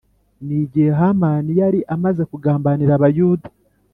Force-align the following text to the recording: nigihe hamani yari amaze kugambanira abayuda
nigihe 0.45 0.91
hamani 0.99 1.51
yari 1.61 1.79
amaze 1.95 2.21
kugambanira 2.31 2.91
abayuda 2.95 3.47